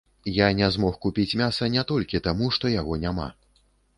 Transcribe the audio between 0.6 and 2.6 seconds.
змог купіць мяса не толькі таму,